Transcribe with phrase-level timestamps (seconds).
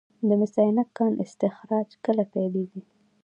[0.27, 2.81] د مس عینک کان استخراج کله پیلیږي؟